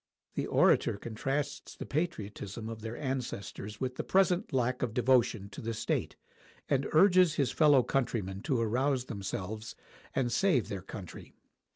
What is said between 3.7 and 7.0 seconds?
with the present lack of devotion to the state, and